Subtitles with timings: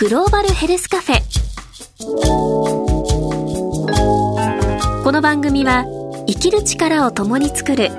[0.00, 1.20] グローバルヘルスカフェ。
[5.04, 5.84] この番組は
[6.26, 7.90] 生きる力を共に作る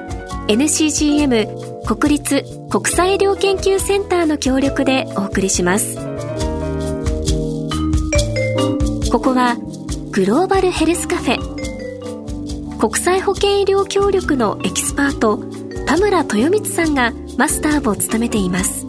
[0.48, 5.98] NCGM 国立国際医療研究センターの協力でお送りします。
[9.12, 9.58] ここは
[10.10, 12.80] グローバルヘルスカフェ。
[12.80, 15.38] 国際保健医療協力のエキスパート
[15.86, 18.88] 田村豊光さんがマスターを務めています。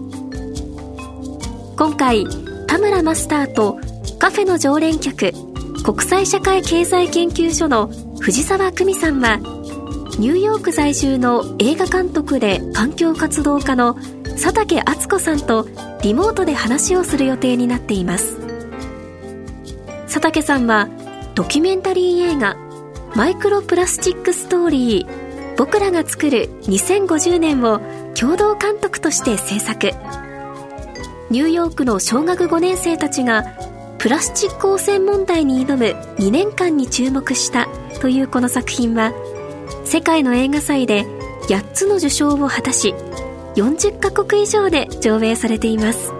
[1.76, 2.26] 今回
[2.72, 3.78] 田村マスターと
[4.18, 5.32] カフェの常連客
[5.84, 9.36] 国際社会経済研究所の藤沢久美さんは
[10.18, 15.68] ニューヨーク在住の映画監督で環境活動家の佐竹敦子さんと
[16.00, 18.38] リモートで話をする予定になっています。
[20.04, 20.88] 佐竹さんは
[21.34, 22.56] ドキュメンタリー映画
[23.14, 27.82] 「マイクロプラスチックストーリー僕らが作る2050年」を
[28.18, 29.90] 共同監督として制作。
[31.32, 33.44] ニューヨークの小学5年生たちが
[33.96, 35.84] プラスチック汚染問題に挑む
[36.18, 37.68] 2年間に注目した
[38.02, 39.14] というこの作品は
[39.86, 41.06] 世界の映画祭で
[41.48, 42.94] 8つの受賞を果たし
[43.56, 46.12] 40カ国以上で上映されています。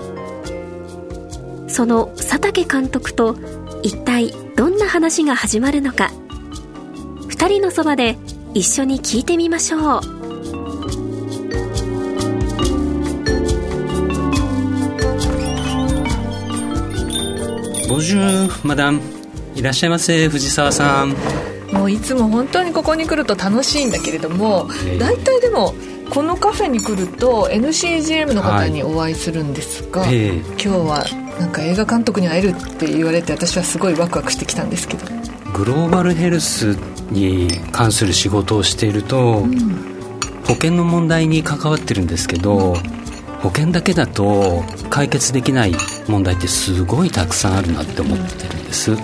[1.68, 3.36] その佐竹監督と
[3.82, 6.10] 一体どんな話が始まるのか。
[7.28, 8.16] 2人のそばで
[8.54, 10.21] 一緒に聞いてみましょう。
[17.92, 19.00] Bonjour, madame.
[19.54, 21.14] いらっしゃいませ、藤沢さん。
[21.72, 24.66] もういつも本当にここに来ると楽しいんだけれども、
[24.98, 25.74] 大体でも
[26.08, 31.04] このカフェに来ると NCGM の方にお会いするんですが、はいえー、今日は
[31.38, 35.04] なんか映画監督に会えるって言われて私はすごいワクワクしてきたんですけど
[35.52, 36.78] グローバルヘルス
[37.10, 39.58] に関する仕事をしていると、うん、
[40.46, 43.01] 保険の問題に関わってるんですけど、うん
[43.42, 45.74] 保険だけだと解決できない
[46.06, 48.96] 問題ってすごいたくさんあるなって思ってるんです。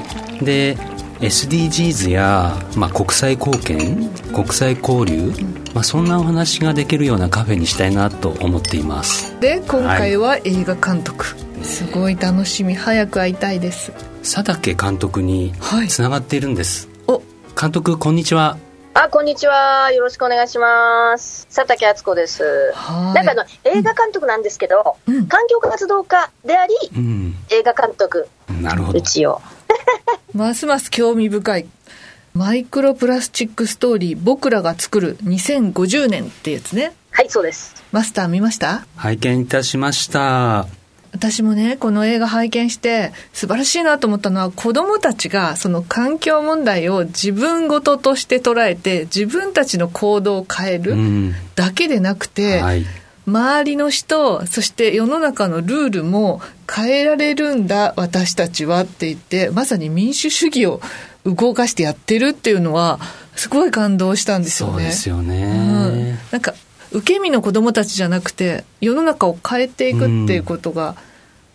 [0.43, 0.77] で
[1.21, 4.09] SDGs や、まあ、国際貢献？
[4.33, 5.33] 国際交流、
[5.75, 9.39] まあ、そんなお話ができるようなカフェにしたいなと思っています。
[9.41, 12.77] で今回は映画監督、はい、すごい楽しみ。
[12.77, 13.93] 早く会いたいです。
[14.23, 15.53] 佐竹監督に
[15.89, 17.23] つながっているんです、はい、お。
[17.61, 18.59] 監督こんにちは
[19.01, 19.93] あ、こんにちは。
[19.93, 21.47] よろしくお願いします。
[21.55, 22.73] 佐竹敦子です。
[23.15, 28.29] なんかあの、映画監督なんですけど、うん、環境活動家であり、うん、映画監督。
[28.61, 28.99] なるほど。
[28.99, 29.41] 一応。
[30.35, 31.67] ますます興味深い。
[32.35, 36.93] マイクロプラスチックストーリー、僕らが作る2050年ってやつね。
[37.13, 37.77] はい、そうです。
[37.93, 38.85] マスター見ました？
[38.97, 40.67] 拝見いたしました。
[41.13, 50.95] 私もねこの映画拝見して素晴らしいなと思ったのは子供たちがその環境問題を自分事として捉えて自分たちの行動を変える
[51.55, 52.85] だけでなくて、うんはい、
[53.27, 60.81] 周りの人そして世の中のルールも変えられるんだ私たちはって言ってまさに民主主義を
[61.25, 62.99] 動かしてやってるっていうのは
[63.35, 64.75] すごい感動したんですよね。
[64.75, 66.55] そうですよね、うん、なんか
[66.93, 70.97] 受け身の子どもたちじゃなくて世の中を変えていくっていうことが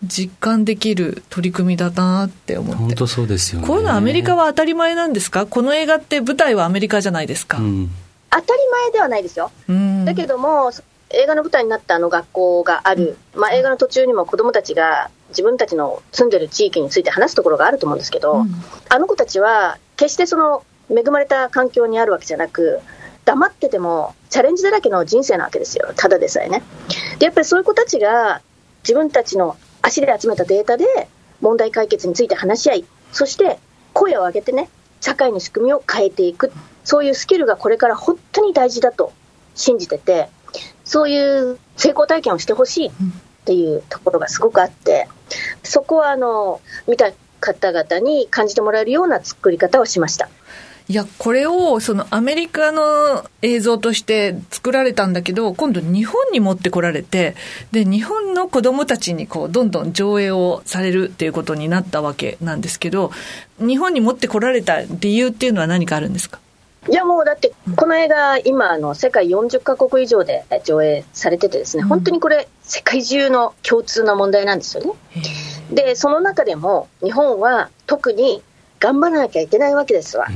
[0.03, 2.81] 実感できる取り組みだなって思って。
[2.81, 5.45] 本当そうですよ、ね、こういうのアメリカは当たり前なんですか？
[5.45, 7.89] この映画って舞台はアメリカじゃないですか、うん、
[8.29, 10.71] 当たり前ではないですよ、うん、だけども
[11.09, 18.51] 映画の舞台になったあの学校がある、まあ、映画の途中にも子どもたちが自分たちの住んでる地域について話すところがあると思うんですけど、うん、
[18.89, 22.81] あの子たちは決してその恵まれた環境にあるわけじゃなく
[23.33, 26.61] 黙っててもチャレンジだらけの人生なわけですよ、ただでさえね。
[27.17, 28.41] で、やっぱりそういう子たちが
[28.83, 30.85] 自分たちの足で集めたデータで
[31.41, 33.57] 問題解決について話し合い、そして
[33.93, 34.69] 声を上げてね、
[35.01, 36.51] 社会の仕組みを変えていく、
[36.83, 39.11] そういうスキルがこれから本当に大事だと
[39.55, 40.29] 信じてて、
[40.83, 42.91] そういう成功体験をしてほしいっ
[43.45, 45.07] ていうところがすごくあって、
[45.63, 50.29] そこはあの見た方々に感じてもらえるような作り方をしました。
[50.93, 57.33] いや、これをそのアメリカの映像として作られたんだけど、今度日本に持ってこられて、
[57.71, 63.09] で、日本の子供たちにこう、どんどん上映をされるっていうことになったわけなんですけど、
[63.57, 66.39] 日本に持ってこられた理由っていうのは何かあるんですか？
[66.87, 74.91] いやもうだって、この映画、今あの、世界40か国以上で上映されてて、ですね、本当にこれ、世界中の共通な問題なんですよね。
[75.71, 78.43] で、その中でも、日本は特に
[78.83, 80.27] 頑張らなきゃいけないわけですわ。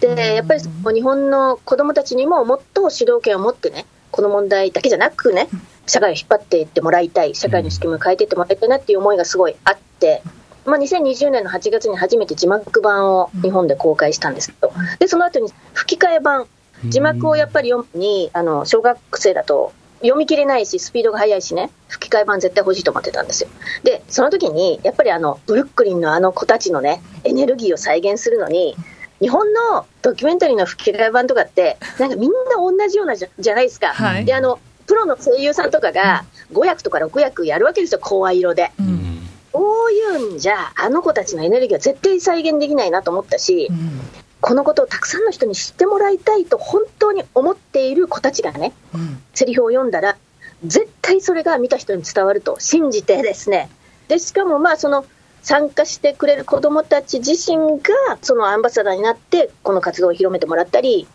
[0.00, 5.48] で、やっぱり日本の子どもたちにももっと主導権を持ってね、この問題だけじゃなくね、
[5.86, 10.20] 社会を引っ張っていってもらいたい、社会の仕組みを変えていってもらいたいなっていう思いがすごいあって、
[10.66, 16.48] まあ、2020年の8月に初めて字幕版を日本で公開したんですけど、でその後に吹き替え版、
[16.86, 19.72] 字幕をやっぱり読むに、あの小学生だと
[20.02, 23.48] 読み切れないし、スピードが速いしね、吹き替え版絶対欲しいと思ってたんですよ。
[23.82, 28.76] で、その時に、やっぱりあの、ブルックリンのあの子たちのね、エネルギーを再現するのに、
[29.20, 33.88] 日本のドキュメンタリーの吹き替え版とかって、なんかみんな同じようなじゃじゃないですか。
[33.88, 38.72] はい、で、あの、プロの声優さんとかが5役とか6役やるわけですよ、声色で。
[38.80, 39.22] うん、
[39.52, 40.02] こうい
[40.32, 44.00] うんじゃ、あの子たちのエネルギーは絶対再現できないなと思ったし、うん、
[44.42, 50.18] このことをたくさんの人に知ってもらいたいと本当に思っている子たちがね、うん、セリフを読んだら、
[50.66, 53.70] 絶対それが見た人に伝わると信じてですね、
[54.08, 55.06] でしかもまあその
[55.42, 61.06] 参加してくれる子どもたち自身がそのアンバサダーになってこの活動を広めてもらったり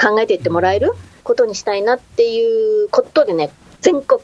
[0.00, 0.92] 考えていってもらえる
[1.22, 3.50] ことにしたいなっていうことでね
[3.80, 4.20] 全国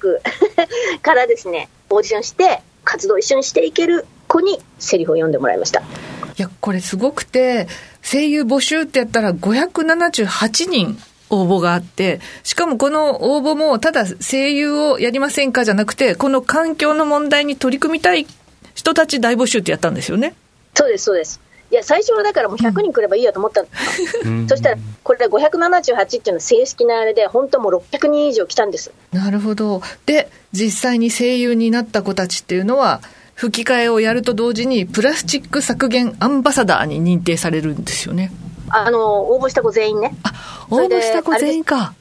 [1.02, 5.82] からですねオーディションして活動を一緒にしていける子にセリフを読んでもらいました
[6.38, 7.68] いやこれすごくて
[8.02, 10.98] 声優募集ってやったら578人
[11.30, 18.26] 応募があって、しかもこの応募もただ声優をやりませんかじゃなくて、この環境の問題に取り組みたい
[18.74, 20.34] 人たち大募集ってやったんですよね。
[20.74, 21.40] そうです、そうです。
[21.70, 24.22] いや、最初はだからもう100人来ればいいやと思ったんですよ。
[24.46, 28.92] そしたら、これ578っていうのは正式なあれで、本当もう600人以上来たんです。
[29.10, 29.80] なるほど。
[30.04, 33.00] で、実際に声優になった子たちっていうのは、
[33.34, 38.32] 吹き替えをやると同時に、プラスチック削減アンバサダーに認定されるんですよね。
[38.68, 40.14] あの、応募した子全員ね。
[40.22, 41.94] あ、応募した子全員か。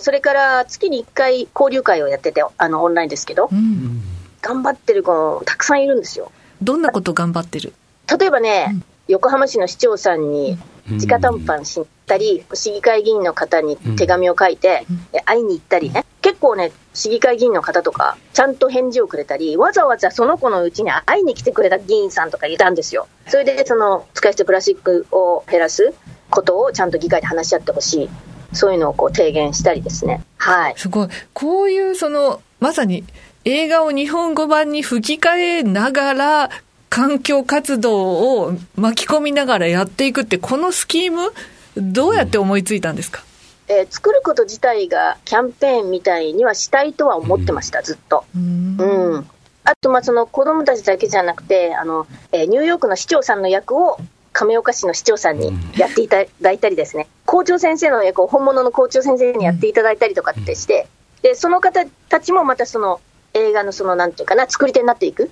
[0.00, 3.48] それから月に1回交流会をやってて、あの、オンラインですけど。
[3.50, 4.02] うん
[4.42, 6.32] 頑張ってる子たくさんいるんですよ。
[6.62, 7.74] どんなこと頑張ってる？
[8.18, 10.58] 例えばね、うん、横浜市の市長さんに
[10.90, 14.86] 直談判しに行ったり、市議会議員の方に手紙を書いて、
[15.26, 23.06] 会いに行ったりね、結構ね、市議会議員の方とか、ちゃんと返事をくれたり、わざわざその子のうちに会いに来てくれた議員さんとかいたんですよ。
[23.28, 25.94] それで、その、使い捨てプラスチックを減らす
[26.30, 28.10] ことをちゃんと議会で話し合ってほしい。
[28.52, 30.22] そういうのをこう提言したりですね。
[30.36, 30.74] はい。
[30.76, 31.08] すごい。
[31.32, 33.04] こういうその、まさに
[33.44, 36.50] 映画を日本語版に吹き替えながら、
[36.88, 41.32] 環境活動を巻き込みながらやっていくって、このスキーム、
[41.76, 43.22] どうやって思いついたんですか、
[43.70, 48.24] えー、作ること自体がキャンペーンみたいにはしたいとは思ってました、ずっと。
[48.36, 49.30] うん、うん、
[49.62, 53.98] あと、まあ、その子供たちだけじゃなくて、あの、えー、ニューヨークの市長さんの役を
[54.32, 60.88] 亀岡市の市長さんにやっていただいたりですね、校長先生の役を本物の校長先生にやっていただいたりとかってして、
[61.22, 63.00] で、その方たちもまたその
[63.34, 65.28] 映画のその、なんていうかな、作り手になっていくっ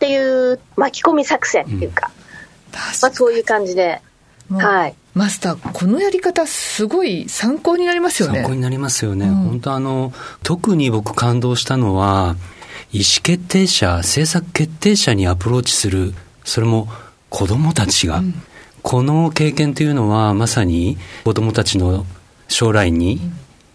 [0.00, 2.10] ていう巻き込み作戦っていうか、
[2.68, 4.02] うん、まあ、そういう感じで、
[4.58, 4.94] はい。
[5.14, 8.40] マスター、このやり方、すごい参考になりますよね。
[8.40, 9.26] 参考になりますよね。
[9.26, 10.12] うん、本当あの、
[10.42, 12.36] 特に僕感動したのは、
[12.92, 16.14] 意思決定者、政策決定者にアプローチする、
[16.44, 16.88] それも
[17.30, 18.42] 子供たちが、うん、
[18.82, 22.06] この経験というのは、まさに子供たちの
[22.48, 23.20] 将来に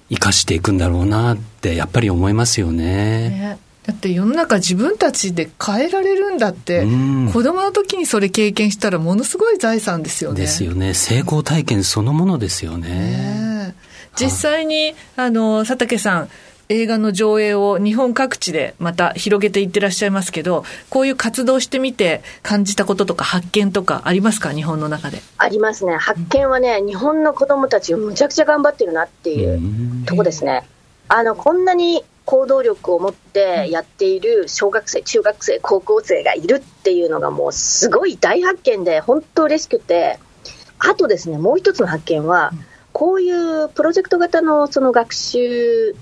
[0.10, 3.30] 生かしていくんだろうなってやっぱり思いますよね。
[3.30, 3.60] ね
[3.90, 10.42] だって世の中自分たちで変えられるんだって、うん、子供の時にそれ経験したらものすごい財産ですよね。
[10.42, 10.94] ですよね。
[10.94, 12.88] 成功体験そのものですよね。
[12.88, 13.76] ね
[14.16, 16.30] 実際に、あの、佐竹さん、
[16.68, 25.20] 映画の上映を日本各地でまた広げていってらっしゃいますけど、こういう活動してみて感じたこととか発見とかありますか、日本の中で。
[25.40, 25.96] ありますね。
[25.96, 30.64] 発見はね、日本の子供たちむちゃくちゃ頑張ってるなっていうとこですね。
[31.08, 40.20] あの、こんなに行動力を持ってやっている小学生、中学生、高校生がいるっていうのがもうすごい大発見で、本当嬉しくて、
[40.78, 42.52] あとですね、もう一つの発見は、
[42.94, 45.96] こういうプロジェクト型のその学習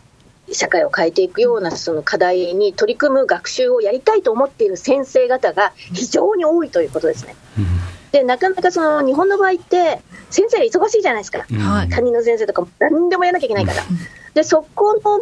[0.52, 7.38] 社会を変えていくようなその課題に取り組む学習をやりたいと思っている先生方が非常に多いということですね。
[8.12, 11.46] でなかなかその日本の場合って先生が忙しいじゃないですか、
[11.90, 13.84] 担任の先生とかも何でもやらなきゃいけないから。
[14.34, 15.22] でそこの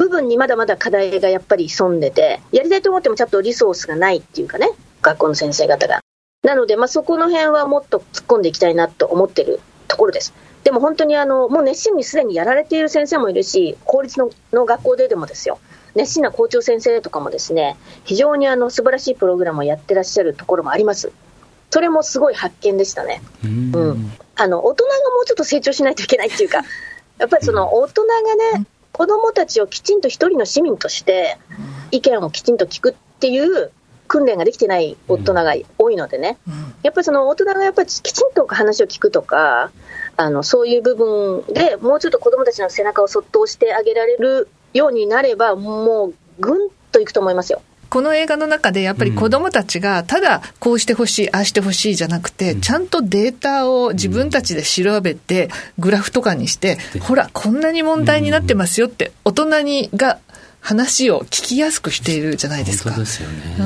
[0.00, 4.70] 部分にまだまだ課題がやっぱり潜んでて、やりたいと思ってもちょっとリソースがないっていうかね、
[5.02, 6.00] 学校の先生方が。
[6.42, 10.32] なので、まあ、そこの辺はもっと突っ込んでいきたいなと思ってるところです。
[10.64, 15.58] でも本当にあの、もう熱心にすでにやられている先生もいるし、公立のの学校ででもですよ、
[15.94, 21.12] 熱心な校長先生とかもですね、非常にあの素晴らしいプログラムをやってらっしゃるところもあります。
[21.68, 23.20] それもすごい発見でしたね。
[23.44, 26.62] うん、うん、あの、大人がもうちょっと成長しないといけないっていうか、
[27.18, 31.38] やっぱりその大人がね、子供たちをきちんと一人の市民として
[31.90, 33.70] 意見をきちんと聞くっていう
[34.08, 36.38] 訓練ができてない大人が多いのでね、
[36.82, 39.70] やっぱりその大人がやっぱりきちんと話を聞くとか、
[40.16, 47.62] あのそういう部分でもうちょっと子どもたちの背中をそっと押してあげられるようになれば、もうぐんといくと思いますよ。
[47.90, 60.18] この映画の中でやっぱり子供たちがただこうしてほしい、ああしてほしいじゃなくて、ちゃんとデータを自分たちで調べて、グラフとかにして、ほら、こんなに問題になってますよって、大人にが
[60.60, 62.90] 話を聞きやすくしているじゃないですか。
[62.96, 63.56] ですよね。
[63.58, 63.62] う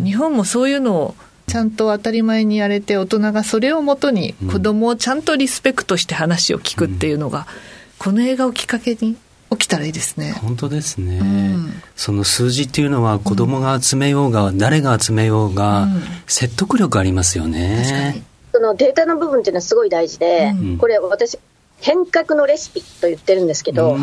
[0.00, 0.04] ん。
[0.04, 1.14] 日本もそういうのを
[1.46, 7.46] ちゃんと当たり前にやれて、大人がそれをもとに子供をちゃんとリスペクトして話を聞くっていうのが、
[7.98, 9.16] この映画をきっかけに
[9.56, 10.32] 起きたらいいですね。
[10.42, 11.18] 本当ですね。
[11.18, 15.88] うん、その数字っていうのは子供が集めようが、うん、誰が集めようが、
[16.26, 18.24] 説得力ありますよね。
[18.52, 21.38] そのデータの部分っていうのはすごい大事で、うん、これ私、
[21.80, 23.96] 変革のレシピと言ってるんですけど、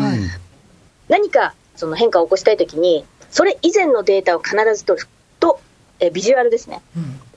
[1.08, 5.60] 何かその変化を起こしたいときに、それ以前のデータを必ず取ると、
[5.98, 6.80] えビジュアルですね、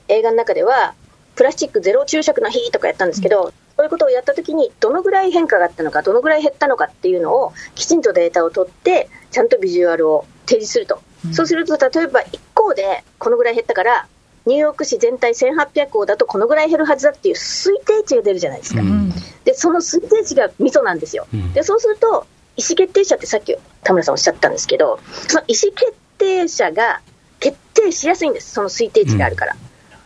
[0.08, 0.94] 映画の中では、
[1.34, 14.06] プラスチックゼロ注釈の日とかやったんですけど、そういうことをやったときに、どのぐらい変化があったのか、どのぐらい減ったのかっていうのを、きちんとデータを取って、ちゃんとビジュアルを提示すると、うん、そうすると、例えば1校でこのぐらい減ったから、
[14.46, 19.10] ニューヨーク市全体1800校だとこのぐらい減るはずだっていう推定値が出るじゃないですか、うん、
[19.44, 22.26] でその推定値がミソなんですよ、うん、でそうすると、
[22.56, 27.00] 意思決定者ってさっき田村さんおっしゃったんですけど、その意思決定者が
[27.40, 29.56] 決定しやすいんです、その推定値があるから。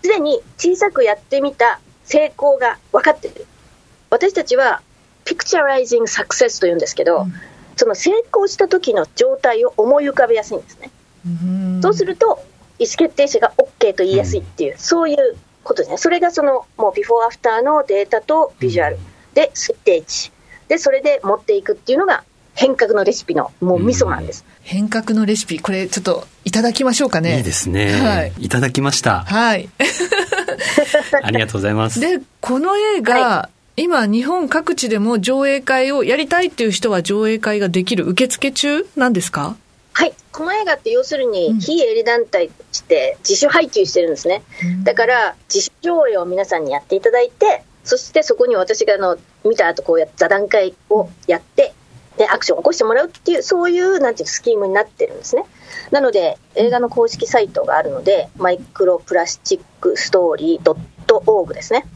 [0.02, 3.46] すでに小さくやってみた成功が分かってる。
[4.10, 4.82] 私たちは、
[5.24, 7.32] ピクチャライジングサクセスというんですけど、うん、
[7.76, 10.90] その成功した時の状態を思い浮かべやすいんですね。
[11.26, 12.42] うそうすると、
[12.78, 15.98] 意思決定者が OK と言いやすいっていう、うん、そういうことですね。
[15.98, 18.98] それがその、もうビフォーアフターのデータとビジュアル
[19.34, 20.32] で推定値。
[20.68, 22.24] で、それで持っていくっていうのが、
[22.54, 25.60] 変革のレシピのもう味噌なんです、変革のレシピ。
[25.60, 27.36] これちょっといただきましょうかね。
[27.36, 29.20] いいですね、はい、いただきました。
[29.20, 29.68] はい。
[31.22, 32.00] ありがとうございます。
[32.00, 39.56] でこの映画、はい今、日本各地でも上映会をやりたいっていう人は上映会ができる受付中なんですか？
[39.92, 51.72] はい、この映画って要するに非営利団体として自主配給してるんですね、うん、だから自主上映を皆さんにやっていただいて、そしてそこに私があの見た後こうや座談会をやって、
[52.16, 55.44] でアクションを起こしてもらうっていう、そういうなんていうスキームになってるんですね。
[55.92, 61.86] なので、映画の公式サイトがあるので、マイクロプラスチックストーリー .org ですね。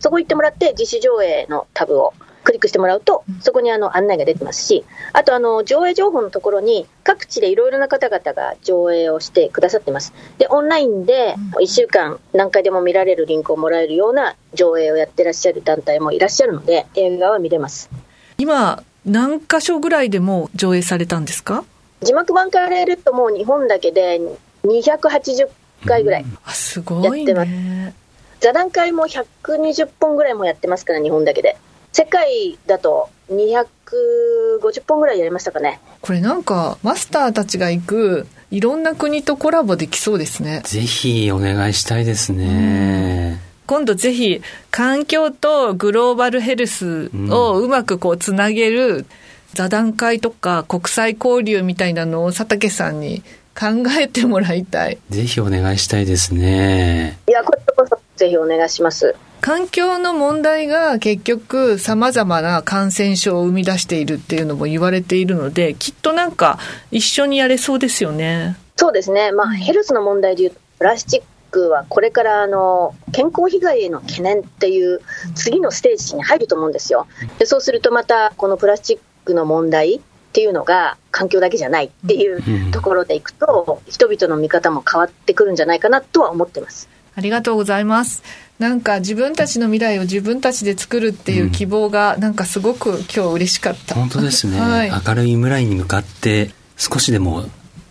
[0.00, 10.12] そこ行ってもらって、実施上映のタブをクリックしてもらうと、そこにあの案内が出てますし、あとあの上映情報のところに、各地でいろいろな方々が上映をしてくださってます。
[10.38, 17.90] で、オンラインで1週間何回でも見られるリンクをもらえるような上映をやってらっしゃる団体もいらっしゃるので、映画は見れます。
[18.38, 21.64] 今、何箇所ぐらいでも上映されたんですか？
[22.02, 24.18] 字幕版からやるともう日本だけで
[24.64, 25.48] 280
[25.84, 26.70] 回ぐらいやってます。
[26.70, 27.94] すごいね。
[28.40, 31.56] 座談会も120本ぐらいもやってますから、日本だけで。
[31.92, 35.80] 世界だと250本ぐらいやりましたかね。
[36.00, 40.62] これなんか、マスターたちが行く、いろんな国とコラボできそうですね。
[40.64, 43.40] ぜひお願いしたいですね。
[43.66, 49.04] 今度ぜひ、環境とグローバルヘルスをうまくこうつなげる
[49.52, 53.22] 座談会とか国際交流みたいなのを佐竹さんに
[53.58, 53.66] 考
[54.00, 54.98] えてもらいたい。
[55.10, 57.18] ぜひお願いしたいですね。
[57.28, 59.16] いや、こちらこそぜひお願いします。
[59.40, 66.58] 環境の問題が結局様々な感染症を生み出しているっていうのも言われているので、きっとなんか
[66.90, 68.58] 一緒にやれそうですよね。
[68.76, 69.32] そうですね。
[69.32, 75.00] まあ、ヘルスの問題でいうと、プラスチックはこれからあの健康被害への懸念っていう
[75.34, 77.06] 次のステージに入ると思うんですよ。
[77.38, 80.00] でそうするとまたこのプラスチックの問題っ
[80.32, 86.88] ていうのが環境だけじゃないっていうところでいくと、人々の見方も変わってくるんじゃないかなとは思ってます。
[87.14, 88.22] ありがとうございます。
[88.58, 93.94] なんか自分たちの未来を自分たちで作るっていう希望が、なんかすごく今日嬉しかった。
[93.94, 97.46] 本当ですね、 はい、明るい未来に向かって少しでも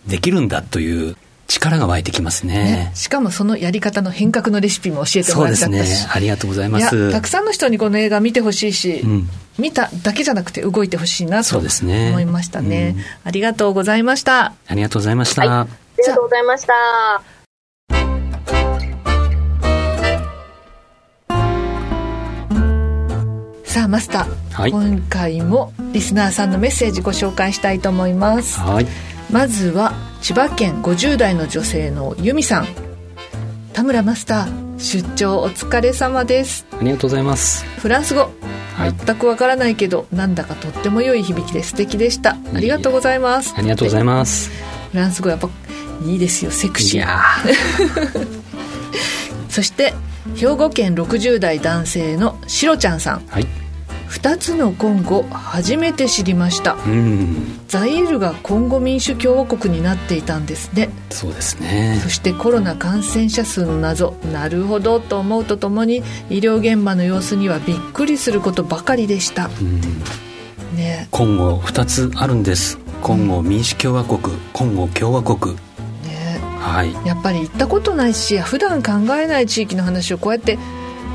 [0.06, 1.16] できるんだという
[1.50, 7.10] 力が湧いてきますね、ね、しかもそのやり方の変革のレシピも教えてもらっちゃったし、ね、ありがとうございます。
[7.10, 12.94] たくさんの人にこの映画見てほしいし、うん、見ただけじゃなくて動いてほしいなと思いましたね、ね。
[12.96, 14.54] うん、ありがとうございました。
[14.68, 15.66] ありがとうございました、はい、あ
[15.98, 17.39] りがとうございました
[23.70, 28.58] さあマスター、はい、今回もリスナーさんのメッセージご紹介したいと思います。
[28.58, 28.86] はい。
[29.30, 32.66] まずは千葉県50代の女性の由美さん。
[33.72, 36.66] 田村マスター出張お疲れ様です。
[36.72, 37.64] ありがとうございます。
[37.78, 38.32] フランス語。
[39.06, 42.36] 全くわからないけどなんだかとっても良い響きで素敵でした。
[42.52, 43.54] ありがとうございます。
[43.56, 44.50] ありがとうございます。
[44.90, 45.48] フランス語やっぱ
[46.04, 47.06] いいですよセクシー。
[49.48, 49.94] そして
[50.34, 53.46] 兵庫県60代男性のしろちゃんさん、はい、
[54.10, 60.90] 2つのコンゴ初めて知りました、うん、ザイールがコンゴ民主共和国になっていたんですね。
[61.10, 62.00] そうですね。
[62.02, 69.80] そしてコロナ感染者数の謎なるほどと思うとともに医療現場の様子にはびっくりすることばかりでした、うん、
[70.76, 71.06] ね。
[71.12, 72.78] コンゴ2つあるんです。
[73.02, 75.54] コンゴ民主共和国、うん、コンゴ共和国。
[75.54, 76.40] ね。
[76.58, 80.58] はい、やっぱり行ったことないし普段考えない地域の話をこうやって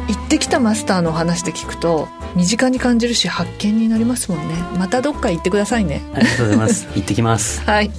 [0.08, 4.56] 行ってきたマスターの話で聞くと身近に感じるし発見になりますもんね。
[4.78, 6.02] またどっか行ってくださいね。
[6.14, 6.88] ありがとうございます。
[6.96, 7.62] 行ってきます。
[7.66, 7.92] はい。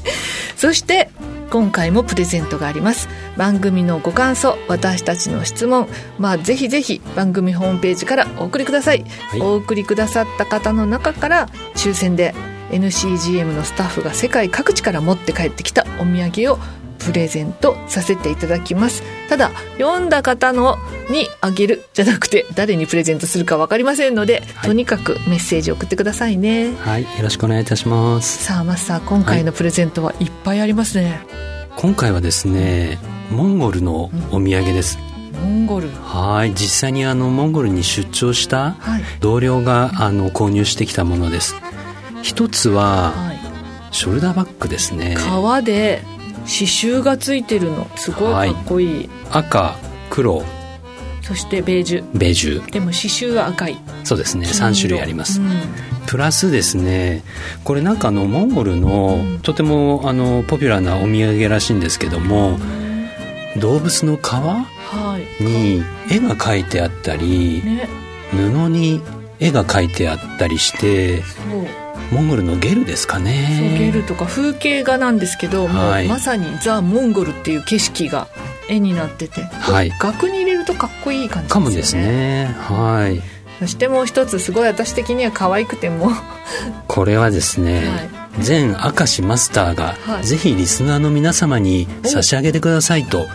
[0.56, 1.10] そして
[1.50, 3.08] 今回もプレゼントがあります。
[3.36, 5.88] 番組のご感想私たちの質問
[6.18, 12.34] まあぜひぜひ番組ホームページからお送りください、はい、お送りくださった方の中から抽選で
[12.70, 16.58] NCGM のスタッフが世界各地から持って帰ってきたお土産を
[17.06, 19.02] プレゼントさせていただきます。
[19.28, 20.76] ただ読んだ方の
[21.08, 26.75] にあげるじゃなくて誰にプレゼントするか分かりませんので、はい、とにかくメッセージ送ってくださいね。
[26.75, 27.02] はい。
[27.02, 28.44] よろしくお願いいたします。
[28.44, 31.20] さあマスター今回のプレゼントはいっぱいありますね、はい、
[31.76, 32.98] 今回はですね
[33.30, 34.98] モンゴルのお土産です、
[35.34, 35.88] うん、モンゴル。
[35.90, 36.50] はい。
[36.54, 38.76] 実際にあのモンゴルに出張した
[39.20, 41.54] 同僚が、あの購入してきたものです。
[42.22, 43.12] 一つは、
[43.92, 45.16] ショルダーバッグですね。
[45.18, 46.02] 革で
[46.46, 47.88] 刺繍がついてるの。
[47.96, 49.76] すごいかっこいい、はい、赤
[50.10, 50.42] 黒。
[51.22, 52.18] そしてベージュ。
[52.18, 52.70] ベージュ。
[52.70, 53.76] でも刺繍は赤い。
[54.04, 54.46] そうですね。
[54.46, 55.50] 3種類あります、うん、
[56.06, 57.24] プラスですね
[57.64, 62.56] これなんかあのモンゴルの、うん、とてもあのポピュラーなお土産らしいんですけども、
[63.54, 64.20] うん、動物の皮
[65.40, 67.88] に絵が描いてあったり、ね、
[68.30, 69.02] 布に
[69.40, 73.76] 絵が描いてあったりしてそうモンゴルのゲルですかね。
[73.78, 78.28] ゲルとか風景画なんですけど、はい、もうまさにザ・モンゴルっていう景色が
[78.68, 81.48] 絵になってて、はい、額に入れるとかっこいい感じですね。
[81.48, 82.54] かもですね。
[82.58, 83.22] はい。
[83.58, 86.10] そしてもう一つすごい私的には可愛くても。
[86.86, 93.26] これはですね、はい、前明石マスターが、はい、ぜひリスナーの皆様に差し上げてくださいと。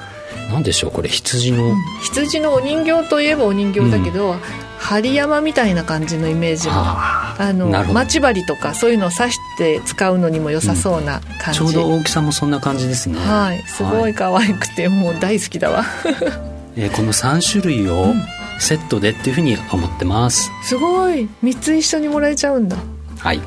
[0.51, 4.41] 何でしょうこれ羊の、うん、羊のお人形といえばお人形だけど、うん、
[4.81, 13.19] 針山みたいな感じのイメージもあの待ち針とかそういうのを刺して使うのにも良さそうな感じ、うん、ちょうど大きさもそんな感じですね。
[13.19, 13.63] はい。
[13.67, 15.85] すごい可愛くて、はい、もう大好きだわ。
[16.75, 18.13] えー、この3種類を
[18.59, 21.29] セットでっていうふうに思ってます、すごい。
[21.43, 22.77] 3つ一緒にもらえちゃうんだ。
[23.19, 23.41] はい。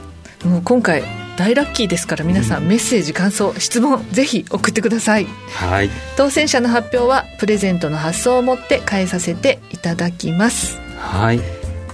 [0.45, 1.03] もう今回
[1.37, 11.41] 大ラッキーですから皆さん、メッセージ感想質問ぜひ送ってください、はい、当選者の発表はプレゼントの発送をもって返させていただきますはい。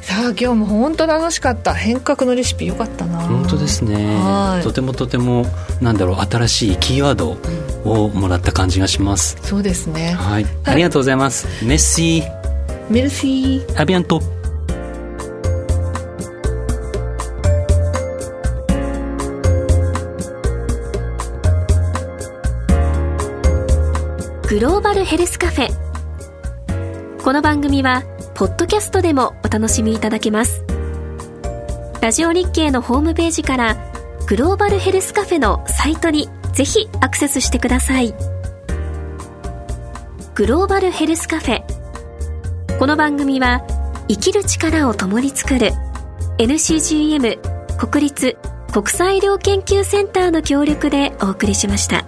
[0.00, 1.74] さあ今日も本当楽しかった。
[1.74, 3.20] 変革のレシピよかったな。
[3.20, 4.16] 本当ですね。
[4.62, 5.44] とてもとても
[5.80, 7.36] なんだろう新しいキーワード
[7.84, 10.12] をもらった感じがします、うん、そうですね。
[10.12, 11.46] はい、ありがとうございます。
[11.64, 12.92] メッシー。
[12.92, 13.80] メルシー。
[13.80, 14.20] アビアント。
[24.48, 25.68] グローバルヘルスカフェ。
[27.22, 28.02] この番組は
[28.40, 30.64] ポッドキャストでもお楽しみいただけます。
[32.00, 33.76] ラジオ日経のホームページから
[34.28, 38.14] グローバルヘルスカフェのサイトにぜひアクセスしてください。
[40.34, 42.78] グローバルヘルスカフェ。
[42.78, 43.62] この番組は
[44.08, 45.72] 生きる力を共に作る
[46.38, 48.38] NCGM 国立
[48.72, 52.06] 国際医療研究センターの協力でお送りしました。